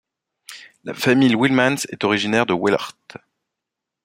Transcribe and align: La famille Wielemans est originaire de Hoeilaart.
La 0.83 0.95
famille 0.95 1.35
Wielemans 1.35 1.85
est 1.91 2.03
originaire 2.03 2.47
de 2.47 2.53
Hoeilaart. 2.53 2.97